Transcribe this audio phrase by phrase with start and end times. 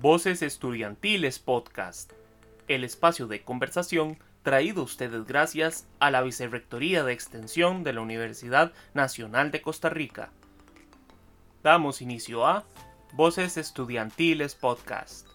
[0.00, 2.14] Voces Estudiantiles Podcast,
[2.68, 8.72] el espacio de conversación traído ustedes gracias a la Vicerrectoría de Extensión de la Universidad
[8.94, 10.30] Nacional de Costa Rica.
[11.62, 12.64] Damos inicio a
[13.12, 15.28] Voces Estudiantiles Podcast.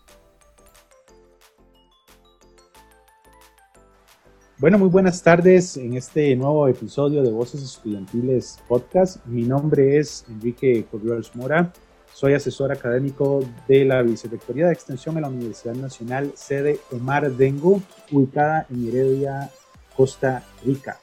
[4.57, 9.23] Bueno, muy buenas tardes en este nuevo episodio de Voces Estudiantiles Podcast.
[9.27, 11.71] Mi nombre es Enrique Corrioles Mora
[12.15, 17.81] soy asesor académico de la Vicerrectoría de Extensión en la Universidad Nacional, sede Omar Dengo,
[18.09, 19.51] ubicada en Heredia,
[19.97, 20.97] Costa Rica.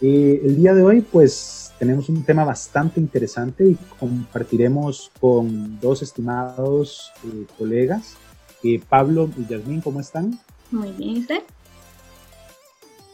[0.00, 6.00] Eh, el día de hoy, pues, tenemos un tema bastante interesante y compartiremos con dos
[6.00, 8.16] estimados eh, colegas,
[8.64, 10.40] eh, Pablo y Yasmín, ¿cómo están?
[10.70, 11.42] Muy bien, ¿y usted?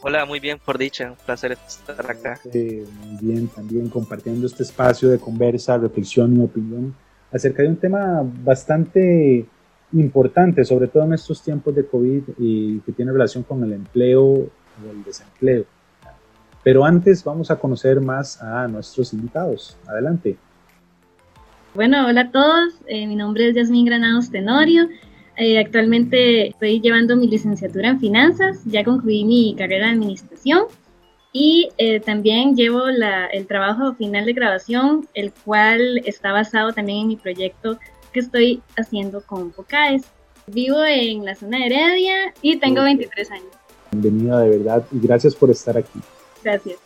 [0.01, 2.39] Hola, muy bien, por dicha, un placer estar acá.
[2.45, 7.02] muy bien, también compartiendo este espacio de conversa, reflexión y opinión
[7.33, 9.45] acerca de un tema bastante
[9.93, 14.23] importante, sobre todo en estos tiempos de COVID y que tiene relación con el empleo
[14.23, 14.49] o
[14.91, 15.65] el desempleo.
[16.63, 19.77] Pero antes vamos a conocer más a nuestros invitados.
[19.87, 20.37] Adelante.
[21.75, 22.75] Bueno, hola a todos.
[22.87, 24.87] Eh, mi nombre es Yasmín Granados Tenorio.
[25.35, 28.63] Eh, actualmente estoy llevando mi licenciatura en finanzas.
[28.65, 30.65] Ya concluí mi carrera de administración
[31.35, 37.07] y eh, también llevo el trabajo final de grabación, el cual está basado también en
[37.07, 37.79] mi proyecto
[38.13, 40.03] que estoy haciendo con FOCAES.
[40.45, 43.47] Vivo en la zona de Heredia y tengo 23 años.
[43.91, 45.99] Bienvenida de verdad y gracias por estar aquí.
[46.43, 46.77] Gracias.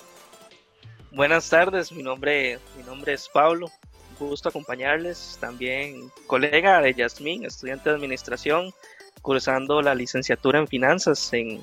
[1.12, 3.70] Buenas tardes, mi nombre, mi nombre es Pablo.
[4.18, 5.38] Gusto acompañarles.
[5.42, 8.72] También colega de Yasmín, estudiante de administración,
[9.22, 11.60] cursando la licenciatura en finanzas en,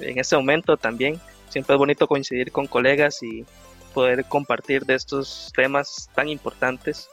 [0.00, 1.18] en este momento también
[1.48, 3.44] siempre es bonito coincidir con colegas y
[3.94, 7.08] poder compartir de estos temas tan importantes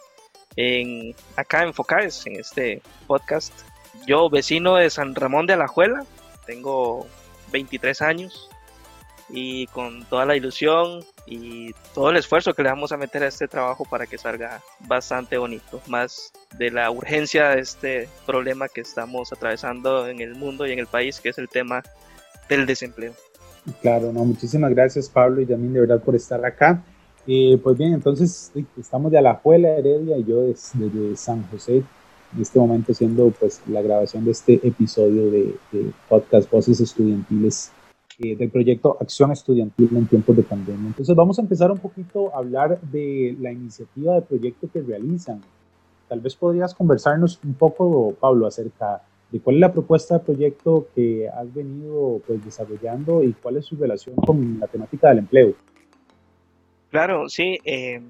[0.55, 3.53] en acá en Focales, en este podcast.
[4.05, 6.05] Yo, vecino de San Ramón de Alajuela,
[6.45, 7.07] tengo
[7.51, 8.49] 23 años
[9.29, 13.27] y con toda la ilusión y todo el esfuerzo que le vamos a meter a
[13.27, 18.81] este trabajo para que salga bastante bonito, más de la urgencia de este problema que
[18.81, 21.81] estamos atravesando en el mundo y en el país, que es el tema
[22.47, 23.13] del desempleo.
[23.81, 26.83] Claro, no, muchísimas gracias Pablo y Yamín de verdad por estar acá.
[27.27, 31.77] Eh, pues bien, entonces estamos de Alajuela, Heredia y yo desde, San José,
[32.35, 35.55] en este momento haciendo pues la grabación de este episodio de,
[36.07, 37.71] podcast Voces Estudiantiles
[38.19, 40.87] eh, del proyecto Acción Estudiantil en tiempos de pandemia.
[40.87, 45.41] Entonces vamos a empezar un poquito a hablar de la iniciativa de proyecto que realizan.
[46.07, 49.01] Tal vez podrías conversarnos un poco, Pablo, acerca
[49.39, 53.75] cuál es la propuesta de proyecto que has venido pues, desarrollando y cuál es su
[53.75, 55.53] relación con la temática del empleo.
[56.91, 57.59] Claro, sí.
[57.65, 58.01] Eh,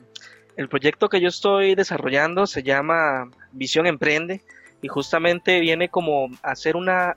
[0.58, 4.42] el proyecto que yo estoy desarrollando se llama Visión Emprende
[4.82, 7.16] y justamente viene como hacer una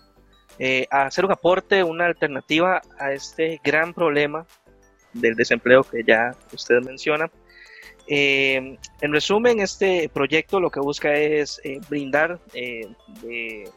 [0.59, 4.47] eh, a hacer un aporte, una alternativa a este gran problema
[5.13, 7.31] del desempleo que ya usted menciona.
[8.07, 13.69] Eh, en resumen, este proyecto lo que busca es brindar de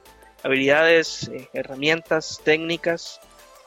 [0.43, 3.19] habilidades, eh, herramientas, técnicas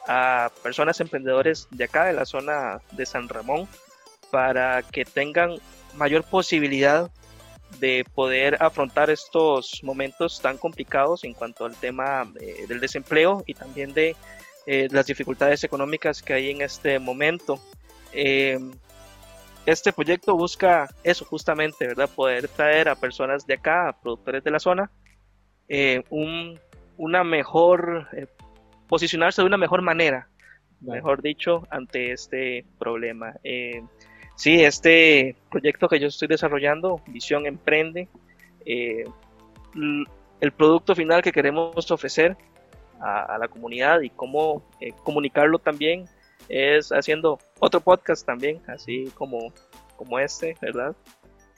[0.07, 3.67] a personas emprendedores de acá, de la zona de San Ramón,
[4.31, 5.55] para que tengan
[5.95, 7.09] mayor posibilidad
[7.79, 13.53] de poder afrontar estos momentos tan complicados en cuanto al tema eh, del desempleo y
[13.53, 14.15] también de
[14.67, 17.59] eh, las dificultades económicas que hay en este momento.
[19.65, 22.09] este proyecto busca eso justamente, ¿verdad?
[22.09, 24.91] Poder traer a personas de acá, a productores de la zona,
[26.09, 26.59] un
[26.97, 28.27] una mejor, eh,
[28.87, 30.27] posicionarse de una mejor manera,
[30.81, 33.33] mejor dicho, ante este problema.
[33.43, 33.81] Eh,
[34.35, 38.07] sí, este proyecto que yo estoy desarrollando, Visión Emprende,
[38.65, 39.05] eh,
[40.41, 42.37] el producto final que queremos ofrecer
[42.99, 46.05] a, la comunidad y cómo eh, comunicarlo también
[46.47, 49.51] es haciendo otro podcast también, así como,
[49.95, 50.95] como este, ¿verdad?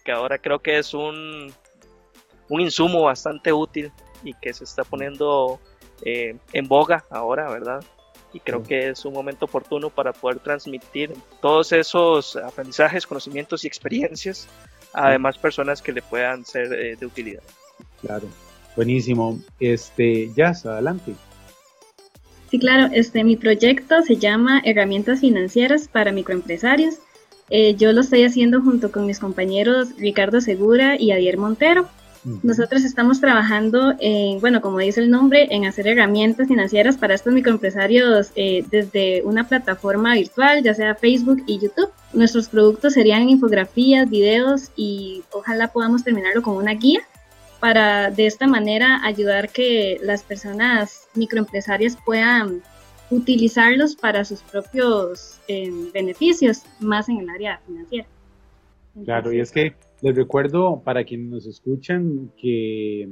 [0.04, 1.54] Que ahora creo que es un,
[2.50, 3.92] un insumo bastante útil
[4.24, 5.60] y que se está poniendo
[6.02, 7.84] eh, en boga ahora, ¿verdad?
[8.34, 13.68] Y creo que es un momento oportuno para poder transmitir todos esos aprendizajes, conocimientos y
[13.68, 14.48] experiencias
[14.94, 17.44] a demás personas que le puedan ser eh, de utilidad.
[18.02, 18.28] Claro,
[18.76, 19.40] buenísimo.
[19.60, 21.14] Este, Jazz, adelante.
[22.50, 26.96] Sí, claro, este, mi proyecto se llama Herramientas Financieras para Microempresarios.
[27.50, 31.88] Eh, yo lo estoy haciendo junto con mis compañeros Ricardo Segura y Adier Montero.
[32.44, 37.34] Nosotros estamos trabajando, en, bueno, como dice el nombre, en hacer herramientas financieras para estos
[37.34, 41.90] microempresarios eh, desde una plataforma virtual, ya sea Facebook y YouTube.
[42.14, 47.02] Nuestros productos serían infografías, videos y ojalá podamos terminarlo con una guía
[47.60, 52.62] para de esta manera ayudar que las personas microempresarias puedan
[53.10, 58.08] utilizarlos para sus propios eh, beneficios, más en el área financiera.
[59.06, 63.10] claro, y es que les recuerdo para quienes nos escuchan que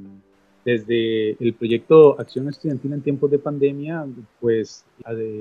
[0.63, 4.05] desde el proyecto Acción Estudiantil en tiempos de pandemia,
[4.39, 4.85] pues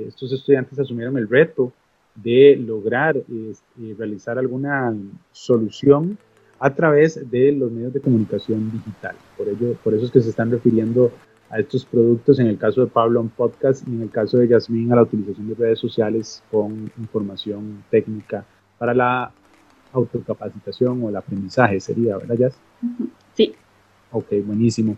[0.06, 1.72] estos estudiantes asumieron el reto
[2.14, 4.94] de lograr este, realizar alguna
[5.32, 6.18] solución
[6.60, 9.16] a través de los medios de comunicación digital.
[9.36, 11.10] Por, ello, por eso es que se están refiriendo
[11.50, 14.48] a estos productos, en el caso de Pablo, un podcast, y en el caso de
[14.48, 18.44] Yasmín, a la utilización de redes sociales con información técnica
[18.78, 19.32] para la
[19.94, 22.54] autocapacitación o el aprendizaje, sería, ¿verdad, Yas?
[23.34, 23.54] Sí.
[24.12, 24.96] Ok, buenísimo.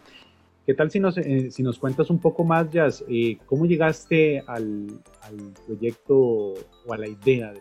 [0.66, 3.04] ¿Qué tal si nos, eh, si nos cuentas un poco más, Jazz?
[3.08, 4.88] Eh, ¿Cómo llegaste al,
[5.22, 7.60] al, proyecto o a la idea de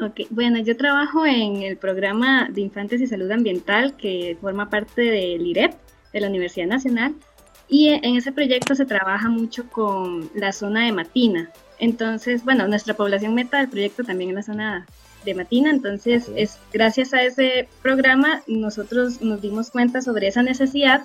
[0.00, 5.02] Ok, bueno, yo trabajo en el programa de Infantes y Salud Ambiental que forma parte
[5.02, 5.74] del IREP,
[6.14, 7.14] de la Universidad Nacional,
[7.68, 11.50] y en ese proyecto se trabaja mucho con la zona de Matina.
[11.78, 14.86] Entonces, bueno, nuestra población meta del proyecto también es la zona
[15.24, 21.02] de Matina, entonces es gracias a ese programa nosotros nos dimos cuenta sobre esa necesidad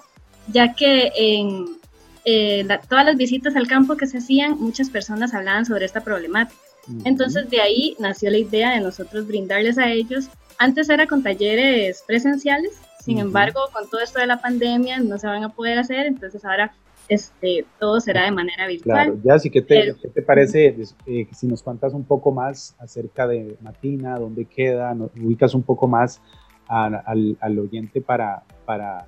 [0.48, 1.78] ya que en
[2.25, 6.60] eh, todas las visitas al campo que se hacían, muchas personas hablaban sobre esta problemática.
[7.04, 10.30] Entonces de ahí nació la idea de nosotros brindarles a ellos.
[10.58, 15.28] Antes era con talleres presenciales, sin embargo, con todo esto de la pandemia no se
[15.28, 16.74] van a poder hacer, entonces ahora
[17.09, 19.06] este, todo será de manera virtual.
[19.06, 20.75] Claro, ya sí, ¿qué te, ¿qué te parece
[21.06, 25.63] eh, si nos cuentas un poco más acerca de Matina, dónde queda, nos ubicas un
[25.63, 26.21] poco más
[26.68, 29.06] al, al, oyente para, para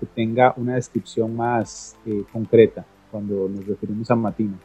[0.00, 4.58] que tenga una descripción más eh, concreta cuando nos referimos a Matina.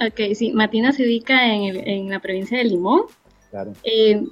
[0.00, 3.02] Ok, sí, Matina se ubica en, en la provincia de Limón.
[3.50, 3.72] Claro.
[3.84, 4.24] Eh,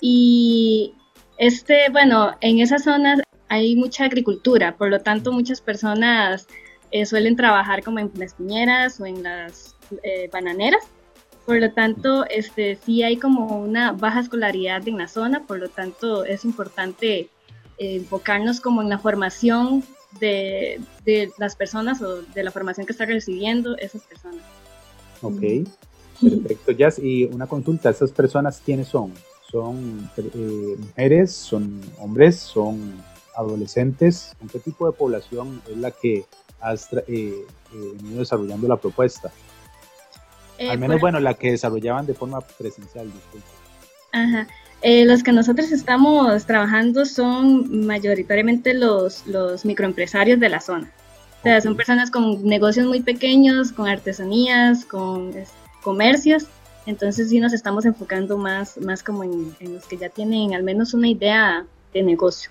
[0.00, 0.94] y
[1.38, 6.48] este, bueno, en esas zonas hay mucha agricultura, por lo tanto muchas personas
[6.90, 9.74] eh, suelen trabajar como en las piñeras o en las
[10.32, 10.82] bananeras.
[11.44, 15.68] Por lo tanto, este, sí hay como una baja escolaridad en la zona, por lo
[15.68, 17.28] tanto es importante
[17.78, 19.84] enfocarnos como en la formación
[20.18, 24.42] de, de, las personas o de la formación que están recibiendo esas personas.
[25.22, 25.68] Ok,
[26.20, 27.02] perfecto.
[27.02, 29.12] Y una consulta, ¿esas personas quiénes son?
[29.50, 31.32] ¿Son eh, mujeres?
[31.32, 32.36] ¿Son hombres?
[32.36, 33.02] ¿Son
[33.36, 34.32] adolescentes?
[34.38, 36.24] ¿Con qué tipo de población es la que
[36.60, 39.30] has eh, eh, venido desarrollando la propuesta?
[40.58, 43.46] Al menos, bueno, la que desarrollaban de forma presencial, disculpe.
[44.12, 44.46] Ajá.
[44.82, 50.92] Eh, los que nosotros estamos trabajando son mayoritariamente los, los microempresarios de la zona.
[51.40, 55.32] O sea, son personas con negocios muy pequeños, con artesanías, con
[55.82, 56.46] comercios.
[56.86, 60.94] Entonces sí nos estamos enfocando más, más como en, los que ya tienen al menos
[60.94, 62.50] una idea de negocio.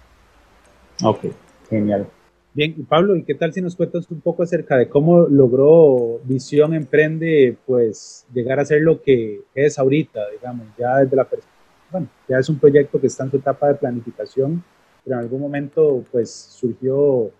[1.04, 1.26] Ok,
[1.70, 2.08] genial.
[2.56, 6.74] Bien, Pablo, ¿y qué tal si nos cuentas un poco acerca de cómo logró Visión
[6.74, 11.56] Emprende, pues, llegar a ser lo que es ahorita, digamos, ya desde la perspectiva
[11.92, 14.64] bueno, ya es un proyecto que está en su etapa de planificación,
[15.04, 17.32] pero en algún momento pues surgió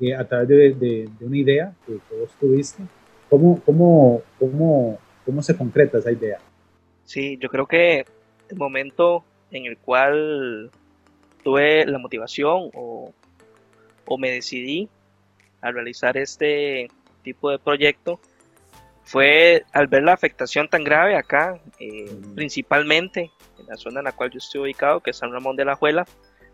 [0.00, 2.82] eh, a través de, una idea que, vos tuviste.
[3.30, 6.38] ¿Cómo, cómo, cómo, ¿Cómo se concreta esa idea?
[7.04, 8.04] Sí, yo creo que
[8.50, 10.70] el momento en el cual
[11.42, 13.12] tuve la motivación o,
[14.06, 14.88] o me decidí
[15.60, 16.88] a realizar este
[17.22, 18.20] tipo de proyecto
[19.04, 24.12] fue al ver la afectación tan grave acá, eh, principalmente en la zona en la
[24.12, 26.06] cual yo estoy ubicado, que es San Ramón de la Juela,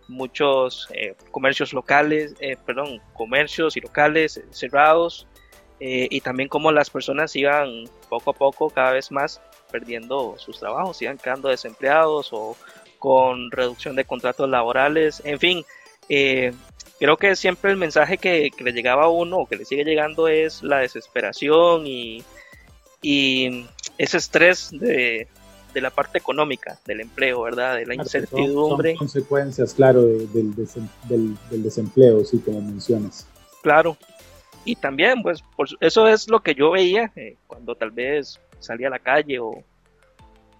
[0.09, 5.27] muchos eh, comercios locales, eh, perdón, comercios y locales cerrados,
[5.81, 9.41] y también como las personas iban poco a poco cada vez más
[9.71, 12.57] perdiendo sus trabajos, iban quedando desempleados o
[12.99, 15.65] con reducción de contratos laborales, en fin,
[16.99, 19.85] creo que siempre el mensaje que, que, le llegaba a uno o que le sigue
[19.85, 22.25] llegando es la desesperación y
[23.03, 25.29] y ese estrés de,
[25.73, 27.77] de la parte económica del empleo, ¿verdad?
[27.77, 28.91] De la incertidumbre.
[28.93, 33.27] Son, consecuencias, claro, del, del, desempleo, sí, como mencionas.
[33.63, 33.97] Claro.
[34.65, 38.89] Y también, pues, por, eso es lo que yo veía eh, cuando tal vez salía
[38.89, 39.63] a la calle o,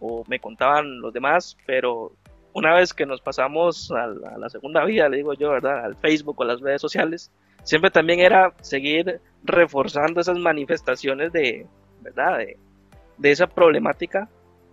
[0.01, 2.13] o, me contaban los demás, pero
[2.53, 5.85] una vez que nos pasamos a la, a la segunda vida, le digo yo, ¿verdad?
[5.85, 7.31] Al Facebook o a las redes sociales,
[7.63, 11.67] siempre también era seguir reforzando esas manifestaciones de,
[12.01, 12.39] ¿verdad?
[12.39, 14.29] De, esa problemática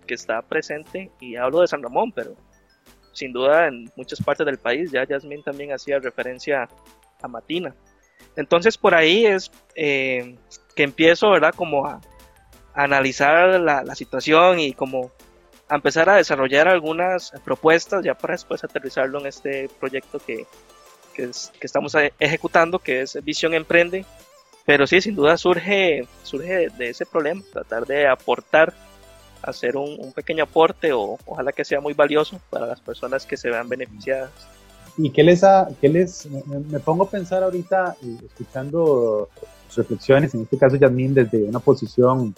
[0.07, 2.35] que está presente, y hablo de San Ramón, pero
[3.11, 6.69] sin duda en muchas partes del país, ya Yasmin también hacía referencia
[7.21, 7.73] a Matina.
[8.35, 10.35] Entonces por ahí es eh,
[10.75, 11.53] que empiezo, ¿verdad?
[11.55, 12.01] Como a,
[12.75, 15.11] analizar la, situación y como
[15.67, 20.45] a empezar a desarrollar algunas propuestas ya para después aterrizarlo en este proyecto que,
[21.13, 21.29] que,
[21.59, 24.05] que estamos ejecutando, que es Visión Emprende.
[24.65, 28.73] Pero sí, sin duda surge, surge de ese problema, tratar de aportar,
[29.43, 33.49] hacer un, pequeño aporte o ojalá que sea muy valioso para las personas que se
[33.49, 34.31] vean beneficiadas.
[34.97, 39.29] ¿Y qué les, ha, qué les me, pongo a pensar ahorita, eh, escuchando
[39.75, 42.33] reflexiones, en este caso Yasmín desde una posición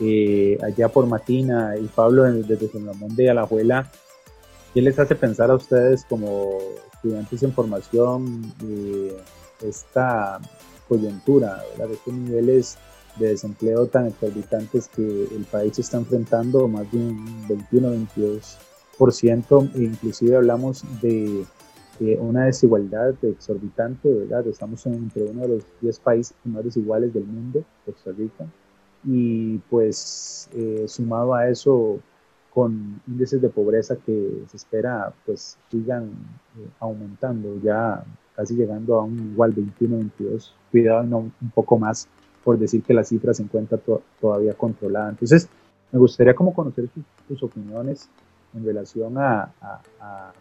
[0.00, 3.88] eh, allá por Matina y Pablo desde San Ramón de Alajuela,
[4.72, 6.58] ¿qué les hace pensar a ustedes como
[6.94, 9.14] estudiantes en formación eh,
[9.62, 10.40] esta
[10.88, 11.90] coyuntura, ¿verdad?
[11.92, 12.78] estos niveles
[13.16, 20.36] de desempleo tan exorbitantes que el país está enfrentando, más de un 21-22%, e inclusive
[20.36, 21.44] hablamos de
[22.18, 24.44] una desigualdad exorbitante, ¿verdad?
[24.48, 28.46] Estamos entre uno de los 10 países más desiguales del mundo, Costa Rica,
[29.04, 32.00] y pues eh, sumado a eso
[32.52, 36.10] con índices de pobreza que se espera pues sigan
[36.58, 38.04] eh, aumentando, ya
[38.36, 42.08] casi llegando a un igual 21-22, cuidado no un poco más
[42.44, 43.78] por decir que la cifra se encuentra
[44.20, 45.10] todavía controlada.
[45.10, 45.48] Entonces,
[45.92, 46.88] me gustaría como conocer
[47.28, 48.08] tus, opiniones
[48.54, 50.32] en relación a, a, a,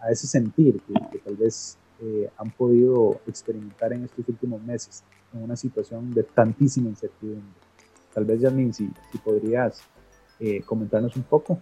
[0.00, 5.02] a ese sentir que, tal vez eh, han podido experimentar en estos últimos meses
[5.36, 7.44] en una situación de tantísima incertidumbre.
[8.14, 9.82] Tal vez, Yasmin, si, si podrías
[10.40, 11.58] eh, comentarnos un poco.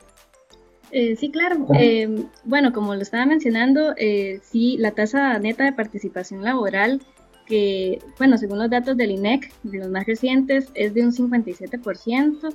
[0.90, 1.66] Eh, sí, claro.
[1.76, 7.02] Eh, bueno, como lo estaba mencionando, eh, sí, la tasa neta de participación laboral,
[7.46, 12.54] que, bueno, según los datos del INEC, de los más recientes, es de un 57%,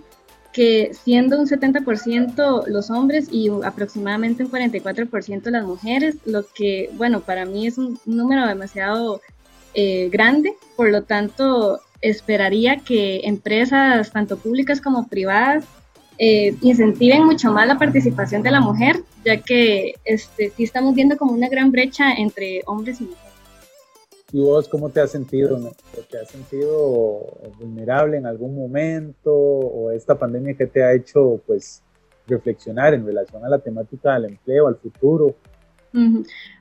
[0.54, 7.20] que siendo un 70% los hombres y aproximadamente un 44% las mujeres, lo que, bueno,
[7.20, 9.22] para mí es un número demasiado
[10.12, 15.66] grande, por lo tanto, esperaría que empresas, tanto públicas como privadas,
[16.22, 21.18] eh, incentiven mucho más la participación de la mujer, ya que este, sí estamos viendo
[21.18, 23.30] como una gran brecha entre hombres y mujeres.
[24.34, 25.58] ¿Y vos cómo te has sentido?
[26.12, 27.26] ¿Te has sentido
[27.58, 31.82] vulnerable en algún momento o esta pandemia que te ha hecho pues
[32.28, 35.36] reflexionar en relación a la temática del empleo, al futuro?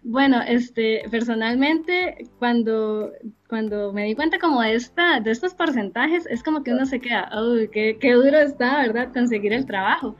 [0.02, 3.12] Bueno, este, personalmente, cuando,
[3.48, 7.00] cuando me di cuenta como de, esta, de estos porcentajes, es como que uno se
[7.00, 10.16] queda, uy, qué, qué duro está, ¿verdad?, conseguir el trabajo.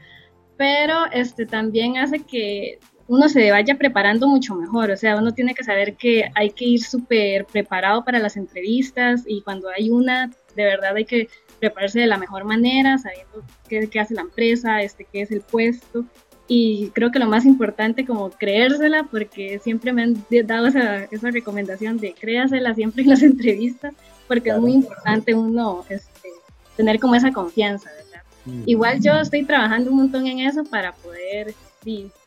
[0.57, 5.55] Pero este, también hace que uno se vaya preparando mucho mejor, o sea, uno tiene
[5.55, 10.29] que saber que hay que ir súper preparado para las entrevistas y cuando hay una,
[10.55, 11.27] de verdad hay que
[11.59, 15.41] prepararse de la mejor manera, sabiendo qué, qué hace la empresa, este, qué es el
[15.41, 16.05] puesto
[16.51, 21.29] y creo que lo más importante como creérsela, porque siempre me han dado esa, esa
[21.29, 23.93] recomendación de créasela siempre en las entrevistas,
[24.27, 26.29] porque es muy importante uno este,
[26.75, 28.23] tener como esa confianza, ¿verdad?
[28.65, 31.53] Igual yo estoy trabajando un montón en eso para poder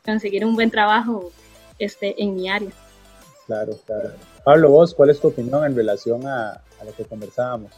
[0.04, 1.32] conseguir un buen trabajo
[1.80, 2.70] este, en mi área.
[3.46, 4.12] Claro, claro.
[4.44, 7.72] Pablo, vos, ¿cuál es tu opinión en relación a, a lo que conversábamos?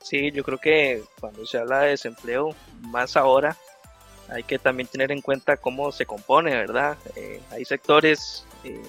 [0.00, 3.56] Sí, yo creo que cuando se habla de desempleo, más ahora,
[4.30, 6.96] hay que también tener en cuenta cómo se compone, ¿verdad?
[7.16, 8.82] Eh, hay sectores eh,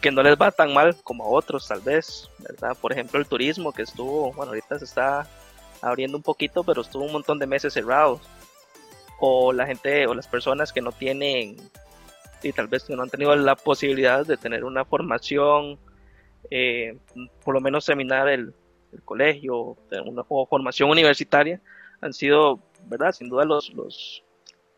[0.00, 2.76] que no les va tan mal como a otros, tal vez, ¿verdad?
[2.80, 5.26] Por ejemplo, el turismo que estuvo, bueno, ahorita se está
[5.80, 8.20] abriendo un poquito, pero estuvo un montón de meses cerrados.
[9.18, 11.56] O la gente o las personas que no tienen
[12.42, 15.78] y tal vez que no han tenido la posibilidad de tener una formación,
[16.50, 16.98] eh,
[17.44, 18.52] por lo menos seminar el,
[18.92, 21.60] el colegio, una formación universitaria,
[22.00, 23.12] han sido, ¿verdad?
[23.12, 24.24] Sin duda los, los,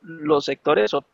[0.05, 1.05] los sectores o,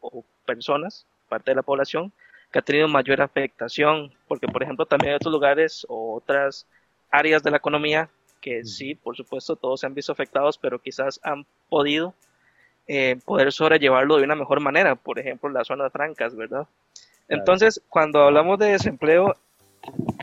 [0.44, 2.12] personas, parte de la población,
[2.50, 6.66] que ha tenido mayor afectación, porque por ejemplo también hay otros lugares o otras
[7.10, 11.20] áreas de la economía que sí, por supuesto, todos se han visto afectados, pero quizás
[11.22, 12.14] han podido
[12.88, 16.66] eh, poder sobrellevarlo de una mejor manera, por ejemplo, las zonas francas, ¿verdad?
[17.28, 19.36] Entonces, cuando hablamos de desempleo,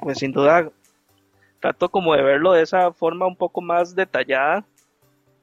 [0.02, 0.70] pues sin duda
[1.60, 4.66] trato como de verlo de esa forma un poco más detallada,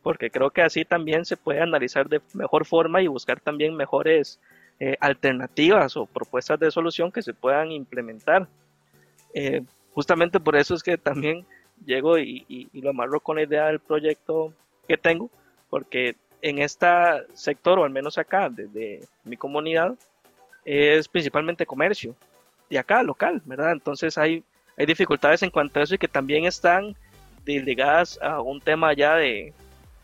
[0.04, 4.38] porque creo que así también se puede analizar de mejor forma y buscar también mejores
[4.78, 8.46] eh, alternativas o propuestas de solución que se puedan implementar.
[9.32, 9.62] Eh,
[9.94, 11.46] justamente por eso es que también
[11.87, 14.52] llego y, lo amarro con la idea del proyecto
[14.87, 15.30] que tengo,
[15.70, 16.87] porque en este
[17.32, 19.94] sector, o al menos acá, desde mi comunidad,
[20.66, 22.14] es principalmente comercio,
[22.68, 23.73] y acá local, ¿verdad?
[23.73, 24.44] Entonces hay,
[24.76, 26.94] hay dificultades en cuanto a eso y que también están
[27.46, 29.54] ligadas a un tema ya de,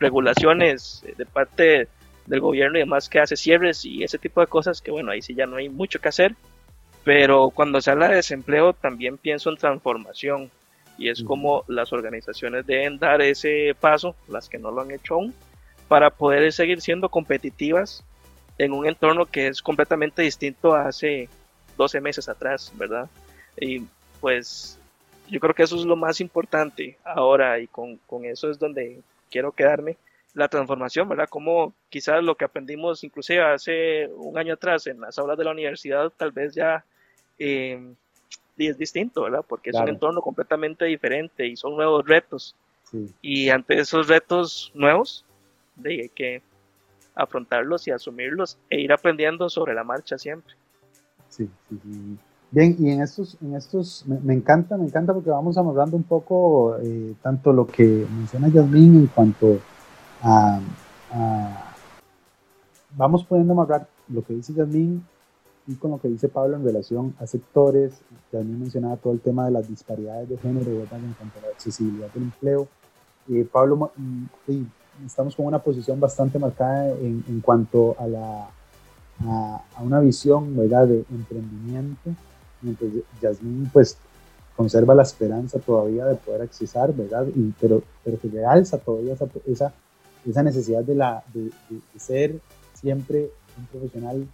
[0.01, 1.89] regulaciones de parte
[2.27, 5.23] del gobierno y demás que hace cierres y ese tipo de cosas que bueno, ahí
[5.23, 6.35] sí ya no hay mucho que hacer,
[7.05, 10.51] pero cuando se habla de desempleo también pienso en transformación.
[10.99, 15.15] Y es como las organizaciones deben dar ese paso, las que no lo han hecho
[15.15, 15.35] aún,
[15.89, 18.05] para poder seguir siendo competitivas
[18.59, 21.31] en un entorno que es completamente distinto a hace
[21.79, 23.09] 12 meses atrás, ¿verdad?
[23.59, 23.83] Y
[24.21, 24.79] pues
[25.31, 29.01] yo creo que eso es lo más importante ahora y con, con eso es donde
[29.31, 29.97] quiero quedarme
[30.35, 31.29] la transformación, ¿verdad?
[31.29, 35.51] Como quizás lo que aprendimos inclusive hace un año atrás en las aulas de la
[35.51, 36.85] universidad tal vez ya
[37.39, 37.95] eh,
[38.57, 39.45] es distinto, ¿verdad?
[39.47, 42.55] Porque es un entorno completamente diferente y son nuevos retos.
[43.23, 45.25] Y ante esos retos nuevos,
[45.85, 46.43] hay que
[47.15, 50.55] afrontarlos y asumirlos e ir aprendiendo sobre la marcha siempre.
[51.29, 52.19] Sí, sí, sí.
[52.53, 56.77] Bien, y en estos, en estos me, encanta, me encanta porque vamos amarrando un poco
[56.83, 59.61] eh, tanto lo que menciona Yasmín en cuanto
[60.21, 60.59] a,
[62.97, 65.07] vamos pudiendo amarrar lo que dice Yasmín
[65.69, 68.01] y con lo que dice Pablo en relación a sectores,
[68.33, 72.13] Yasmín mencionaba todo el tema de las disparidades de género en cuanto a la accesibilidad
[72.13, 72.67] del empleo.
[73.29, 73.93] Eh, Pablo,
[74.45, 74.67] sí,
[75.07, 78.51] estamos con una posición bastante marcada en, en cuanto a, la,
[79.25, 80.89] a, a, una visión ¿verdad?
[80.89, 82.11] de emprendimiento
[82.63, 82.91] mientras
[83.21, 83.97] Yasmín pues
[84.57, 87.27] conserva la esperanza todavía de poder accesar, ¿verdad?
[87.35, 89.73] Y, pero, pero que realza todavía esa, esa,
[90.29, 91.51] esa necesidad de, la, de,
[91.99, 92.39] ser
[92.75, 94.27] siempre un profesional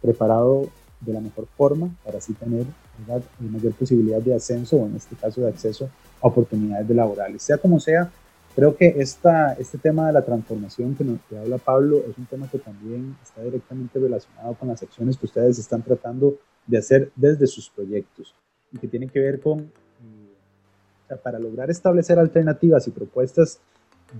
[0.00, 0.68] preparado
[1.00, 2.64] de la mejor forma para así tener
[2.98, 3.22] ¿verdad?
[3.38, 5.88] mayor posibilidad de ascenso o en este caso de acceso
[6.20, 7.42] a oportunidades laborales.
[7.42, 8.10] Sea como sea,
[8.56, 12.26] creo que esta, este tema de la transformación que, nos, que habla Pablo es un
[12.26, 16.34] tema que también está directamente relacionado con las acciones que ustedes están tratando
[16.68, 18.34] de hacer desde sus proyectos
[18.70, 23.58] y que tiene que ver con, eh, para lograr establecer alternativas y propuestas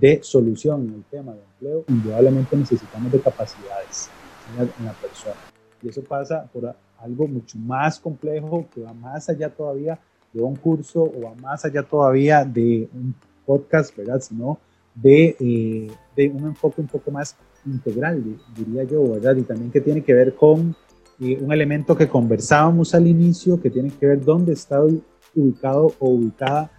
[0.00, 4.10] de solución en el tema de empleo, indudablemente necesitamos de capacidades
[4.58, 5.36] en la persona.
[5.82, 9.98] Y eso pasa por algo mucho más complejo que va más allá todavía
[10.32, 13.14] de un curso o va más allá todavía de un
[13.46, 14.20] podcast, ¿verdad?
[14.20, 14.58] Sino
[14.94, 18.22] de, eh, de un enfoque un poco más integral,
[18.56, 19.36] diría yo, ¿verdad?
[19.36, 20.74] Y también que tiene que ver con
[21.18, 24.80] y un elemento que conversábamos al inicio que tiene que ver dónde está
[25.34, 26.70] ubicado o ubicada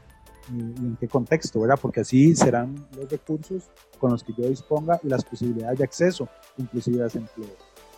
[0.49, 1.79] y, en qué contexto, ¿verdad?
[1.81, 6.29] Porque así serán los recursos con los que yo disponga y las posibilidades de acceso,
[6.57, 7.49] inclusive a ese empleo.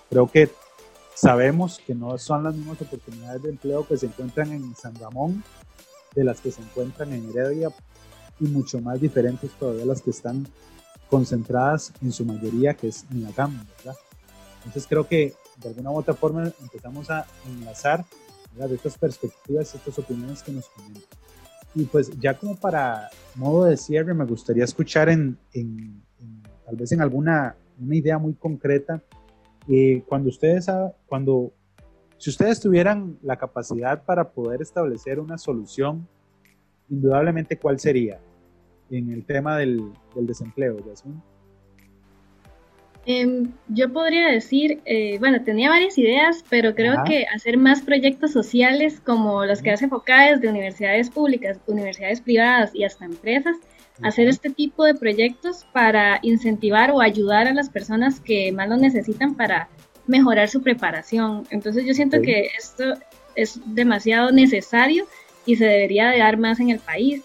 [0.09, 0.49] Creo que
[1.13, 5.43] sabemos que no son las mismas oportunidades de empleo que se encuentran en San Ramón
[6.15, 7.69] de las que se encuentran en Heredia
[8.39, 10.47] y mucho más diferentes todavía las que están
[11.09, 13.95] concentradas en su mayoría, que es en la GAM, ¿verdad?
[14.65, 18.05] Entonces creo que de alguna u otra forma empezamos a enlazar
[18.55, 21.03] de estas perspectivas, estas opiniones que nos comentan.
[21.73, 26.03] Y pues ya como para modo de cierre, me gustaría escuchar en, en,
[26.65, 29.01] tal vez en alguna una idea muy concreta,
[29.67, 30.67] eh, cuando ustedes,
[31.07, 31.51] cuando,
[32.17, 36.07] si ustedes tuvieran la capacidad para poder establecer una solución,
[36.89, 38.19] indudablemente, ¿cuál sería
[38.89, 41.21] en el tema del, del desempleo, Yasmin?
[43.05, 48.31] Em, yo podría decir, eh, bueno, tenía varias ideas, pero creo que hacer más proyectos
[48.31, 53.57] sociales como los que hace FOCAES de universidades públicas, universidades privadas y hasta empresas,
[54.03, 58.77] hacer este tipo de proyectos para incentivar o ayudar a las personas que más lo
[58.77, 59.67] necesitan para
[60.05, 61.47] mejorar su preparación.
[61.49, 62.93] Entonces yo siento que esto
[63.35, 65.05] es demasiado necesario
[65.45, 67.23] y se debería de dar más en el país.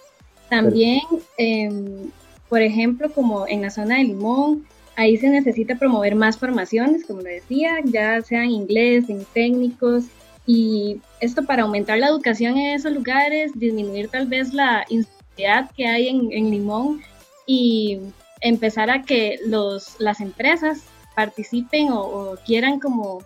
[0.48, 1.02] También,
[1.36, 2.10] em,
[2.48, 7.20] por ejemplo, como en la zona de Limón, ahí se necesita promover más formaciones, como
[7.20, 10.04] le decía, ya sea en inglés, en técnicos,
[10.46, 15.87] y esto para aumentar la educación en esos lugares, disminuir tal vez la inseguridad que
[15.87, 17.02] hay en, Limón
[17.46, 18.00] y
[18.40, 23.22] empezar a que los, las empresas participen o, quieran como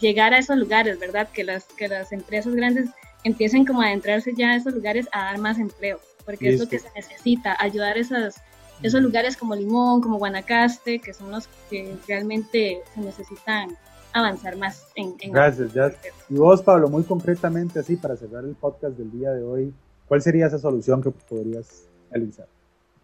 [0.00, 1.28] llegar a esos lugares, ¿verdad?
[1.32, 2.88] Que las, que las empresas grandes
[3.24, 6.68] empiecen como a adentrarse ya a esos lugares a dar más empleo, porque es lo
[6.68, 8.36] que se necesita, ayudar a esas
[8.82, 13.76] esos lugares como Limón, como Guanacaste, que son los que realmente se necesitan
[14.12, 15.16] avanzar más en...
[15.32, 15.92] Gracias, ya.
[16.28, 19.72] Y vos, Pablo, muy concretamente así, para cerrar el podcast del día de hoy,
[20.06, 22.46] ¿cuál sería esa solución que podrías realizar?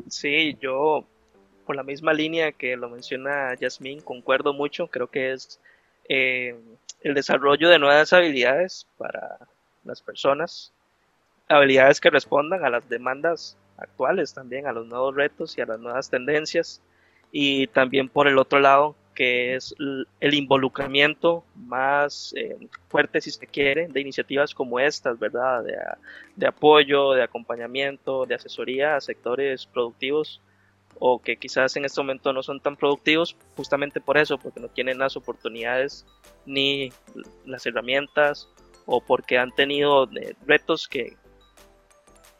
[0.09, 1.05] Sí, yo
[1.69, 5.61] por la misma línea que lo menciona Yasmín, concuerdo mucho, creo que es
[6.09, 6.59] eh,
[7.03, 9.39] el desarrollo de nuevas habilidades para
[9.85, 10.73] las personas,
[11.47, 15.81] habilidades que respondan a las demandas actuales también, a los nuevos retos y a las
[15.81, 16.83] nuevas tendencias.
[17.31, 22.57] Y también por el otro lado, que es el involucramiento más eh,
[22.89, 25.65] fuerte, si se quiere, de iniciativas como estas, ¿verdad?
[25.65, 25.77] De,
[26.37, 30.41] de, apoyo, de acompañamiento, de asesoría a sectores productivos
[31.01, 34.69] o que quizás en este momento no son tan productivos, justamente por eso, porque no
[34.69, 36.07] tienen las oportunidades
[36.47, 36.93] ni
[37.45, 38.49] las herramientas
[38.87, 41.17] o porque han tenido eh, retos que,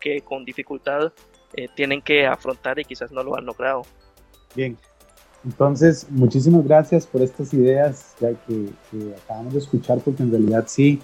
[0.01, 1.13] que con dificultad
[1.55, 3.83] eh, tienen que afrontar y quizás no lo han logrado.
[4.55, 4.77] Bien,
[5.45, 8.69] entonces muchísimas gracias por estas ideas ya que,
[9.25, 11.01] acabamos de escuchar porque en realidad sí,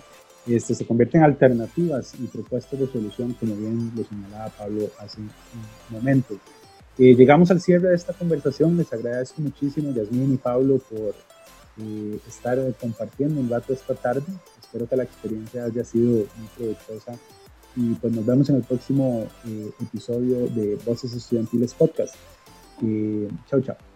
[0.47, 5.21] este, se convierten en alternativas y propuestas de solución, como bien lo señalaba Pablo hace
[5.21, 5.31] un
[5.91, 6.37] momento.
[6.99, 8.77] Eh, llegamos al cierre de esta conversación.
[8.77, 11.15] Les agradezco muchísimo, Yasmín y Pablo, por
[11.79, 14.23] eh, estar compartiendo un rato esta tarde.
[14.61, 17.19] Espero que la experiencia haya sido muy provechosa.
[17.77, 22.15] Y pues nos vemos en el próximo eh, episodio de Voces Estudiantiles Podcast.
[23.49, 23.94] chao, chao.